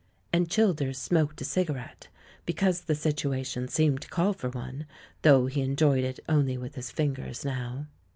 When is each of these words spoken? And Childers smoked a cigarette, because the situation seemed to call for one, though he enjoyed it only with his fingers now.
And 0.33 0.49
Childers 0.49 0.97
smoked 0.97 1.39
a 1.41 1.45
cigarette, 1.45 2.07
because 2.47 2.81
the 2.81 2.95
situation 2.95 3.67
seemed 3.67 4.01
to 4.01 4.07
call 4.07 4.33
for 4.33 4.49
one, 4.49 4.87
though 5.21 5.45
he 5.45 5.61
enjoyed 5.61 6.03
it 6.03 6.19
only 6.27 6.57
with 6.57 6.73
his 6.73 6.89
fingers 6.89 7.45
now. 7.45 7.85